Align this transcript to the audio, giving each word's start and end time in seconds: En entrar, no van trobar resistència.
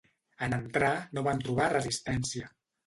En 0.47 0.55
entrar, 0.57 0.91
no 1.19 1.25
van 1.31 1.45
trobar 1.47 1.71
resistència. 1.79 2.53